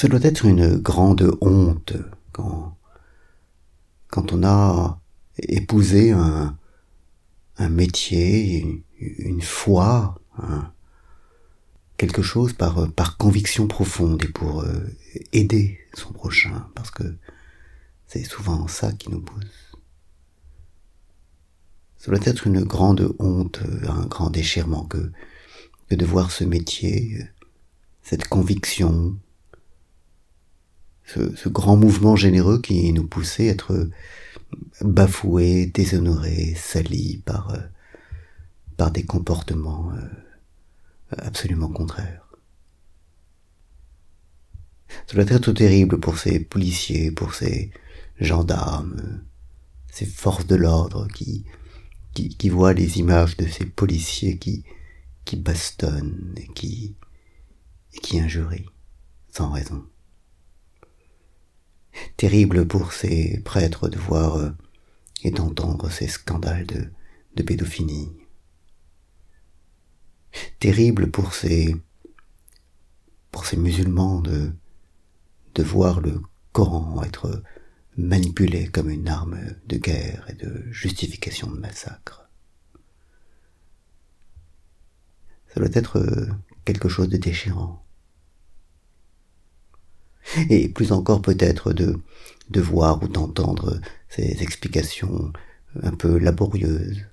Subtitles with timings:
[0.00, 1.94] Ce doit être une grande honte
[2.30, 2.78] quand,
[4.06, 5.00] quand on a
[5.40, 6.56] épousé un,
[7.68, 10.20] métier, une foi,
[11.96, 14.86] quelque chose par, par conviction profonde et pour euh,
[15.32, 17.16] aider son prochain, parce que
[18.06, 19.72] c'est souvent ça qui nous pousse.
[21.96, 25.10] Ça doit être une grande honte, un grand déchirement que
[25.90, 27.18] de voir ce métier,
[28.04, 29.18] cette conviction,
[31.08, 33.88] ce, grand mouvement généreux qui nous poussait à être
[34.80, 37.58] bafoués, déshonorés, salis par, euh,
[38.76, 42.26] par des comportements euh, absolument contraires.
[45.06, 47.70] Ça doit être terrible pour ces policiers, pour ces
[48.20, 49.22] gendarmes,
[49.90, 51.44] ces forces de l'ordre qui,
[52.14, 54.64] qui, qui, voient les images de ces policiers qui,
[55.24, 56.94] qui bastonnent et qui,
[57.94, 58.68] et qui injurient
[59.30, 59.84] sans raison.
[62.18, 64.50] Terrible pour ces prêtres de voir euh,
[65.22, 66.90] et d'entendre ces scandales de,
[67.36, 68.10] de pédophilie.
[70.58, 71.76] Terrible pour ces
[73.30, 74.50] pour ces musulmans de
[75.54, 76.20] de voir le
[76.50, 77.40] Coran être
[77.96, 82.28] manipulé comme une arme de guerre et de justification de massacre.
[85.54, 86.26] Ça doit être euh,
[86.64, 87.84] quelque chose de déchirant
[90.50, 91.98] et plus encore peut-être de,
[92.50, 95.32] de voir ou d'entendre ces explications
[95.82, 97.04] un peu laborieuses,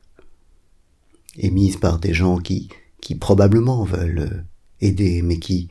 [1.38, 2.70] émises par des gens qui,
[3.02, 4.46] qui probablement veulent
[4.82, 5.70] aider, mais qui,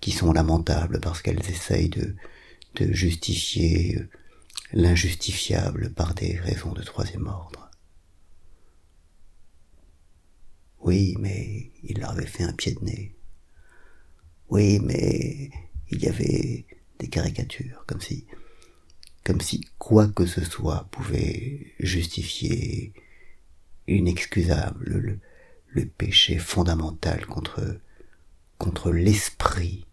[0.00, 2.14] qui sont lamentables parce qu'elles essayent de,
[2.76, 4.02] de justifier
[4.72, 7.70] l'injustifiable par des raisons de troisième ordre.
[10.80, 13.14] Oui, mais il leur avait fait un pied de nez.
[14.50, 15.50] Oui, mais
[15.90, 16.66] il y avait
[16.98, 18.26] des caricatures, comme si,
[19.24, 22.92] comme si quoi que ce soit pouvait justifier
[23.88, 25.18] inexcusable le,
[25.68, 27.78] le péché fondamental contre,
[28.58, 29.86] contre l'esprit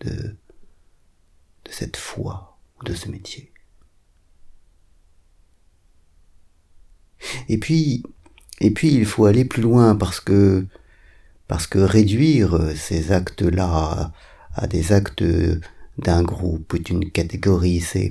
[0.00, 0.10] de,
[1.64, 3.52] de cette foi ou de ce métier.
[7.48, 8.02] Et puis,
[8.60, 10.66] et puis il faut aller plus loin parce que,
[11.48, 14.12] parce que réduire ces actes-là
[14.54, 15.24] à des actes
[15.98, 18.10] d'un groupe ou d'une catégorie, c'est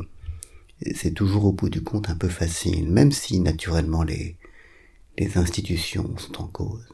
[0.96, 4.38] c'est toujours au bout du compte un peu facile, même si naturellement les,
[5.18, 6.88] les institutions sont en cause.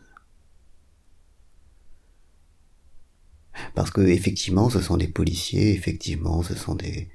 [3.75, 7.09] Parce que effectivement, ce sont des policiers, effectivement, ce sont des,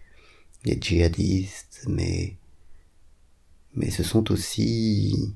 [0.65, 2.37] des djihadistes, mais
[3.75, 5.35] mais ce sont aussi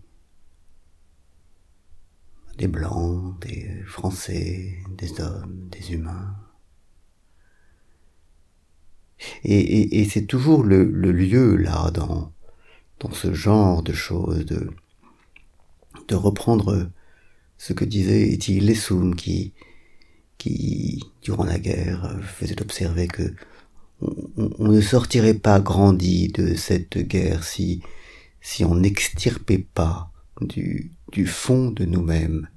[2.58, 6.34] des blancs, des français, des hommes, des humains.
[9.44, 12.32] Et, c'est toujours le, lieu là dans
[13.00, 14.70] dans ce genre de choses de
[16.08, 16.90] de reprendre
[17.58, 19.52] ce que disait Eti Lessoum qui
[20.38, 23.34] qui durant la guerre faisait observer que
[24.02, 27.82] on, ne sortirait pas grandi de cette guerre si
[28.40, 30.10] si on n'extirpait pas
[30.40, 32.48] du du fond de nous-mêmes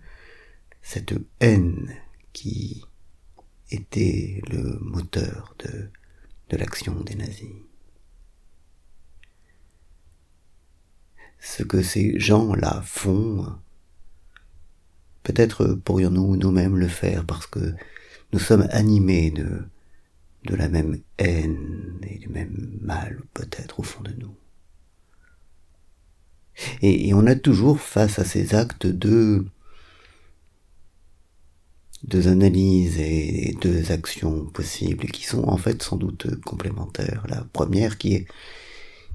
[0.82, 1.96] cette haine
[2.34, 2.84] qui
[3.72, 5.90] était le moteur de
[6.50, 7.48] de l'action des nazis.
[11.40, 13.46] Ce que ces gens-là font,
[15.24, 17.74] peut-être pourrions-nous nous-mêmes le faire parce que
[18.34, 19.64] nous sommes animés de,
[20.46, 24.36] de la même haine et du même mal peut-être au fond de nous.
[26.82, 29.46] Et, et, on a toujours face à ces actes de
[32.10, 37.26] deux analyses et deux actions possibles qui sont en fait sans doute complémentaires.
[37.30, 38.28] La première qui est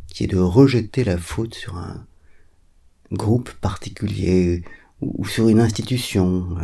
[0.09, 2.07] qui est de rejeter la faute sur un
[3.11, 4.63] groupe particulier
[5.01, 6.57] ou, sur une institution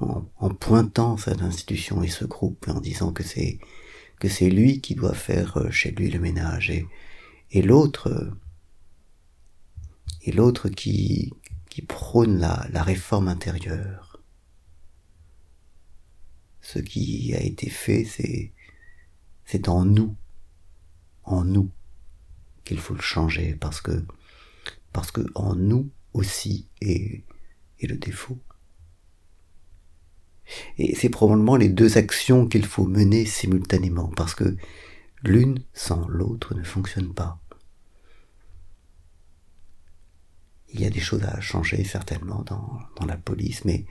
[0.00, 0.06] euh,
[0.38, 3.58] en, pointant cette institution et ce groupe en disant que c'est
[4.20, 6.86] que c'est lui qui doit faire euh, chez lui le ménage et,
[7.50, 8.30] et l'autre euh,
[10.24, 11.32] et l'autre qui
[11.72, 14.22] qui prône la, réforme intérieure.
[16.60, 18.52] Ce qui a été fait, c'est,
[19.46, 20.14] c'est en nous,
[21.24, 21.70] en nous,
[22.64, 24.04] qu'il faut le changer, parce que,
[24.92, 27.24] parce que en nous aussi est,
[27.80, 28.38] est le défaut.
[30.76, 34.58] Et c'est probablement les deux actions qu'il faut mener simultanément, parce que
[35.22, 37.41] l'une sans l'autre ne fonctionne pas.
[40.72, 43.84] Il y a des choses à changer certainement dans, dans la police, mais,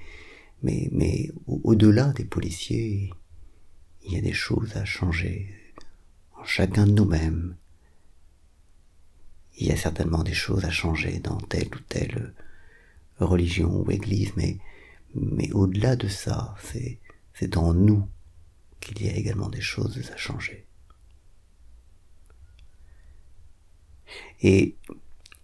[0.64, 3.12] mais, mais au-delà des policiers,
[4.04, 5.54] il y a des choses à changer
[6.36, 7.56] en chacun de nous-mêmes.
[9.58, 12.34] Il y a certainement des choses à changer dans telle ou telle
[13.20, 14.58] religion ou église, mais,
[15.14, 17.00] mais au-delà de ça, c'est,
[17.36, 18.08] c'est dans nous
[18.80, 20.66] qu'il y a également des choses à changer.
[24.42, 24.76] Et,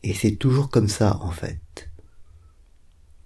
[0.08, 1.90] et c'est toujours comme ça, en fait.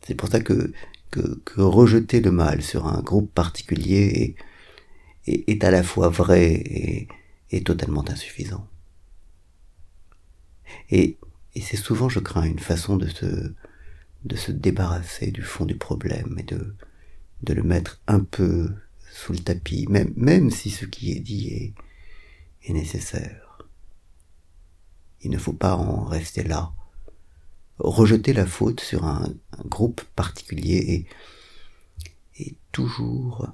[0.01, 0.73] C'est pour ça que,
[1.11, 4.35] que, rejeter le mal sur un groupe particulier
[5.27, 7.07] est, est, à la fois vrai et,
[7.51, 8.67] et totalement insuffisant.
[10.89, 11.17] Et,
[11.53, 13.53] et c'est souvent, je crains, une façon de se,
[14.25, 16.75] de se débarrasser du fond du problème et de,
[17.43, 18.71] de le mettre un peu
[19.13, 21.73] sous le tapis, même, même si ce qui est dit est,
[22.67, 23.50] est nécessaire.
[25.23, 26.73] Il ne faut pas en rester là.
[27.77, 29.33] Rejeter la faute sur un,
[29.65, 31.07] groupe particulier
[32.35, 33.47] est, est toujours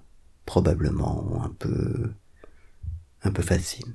[0.45, 2.11] probablement un peu
[3.23, 3.93] un peu facile.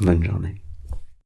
[0.00, 0.60] Bonne journée.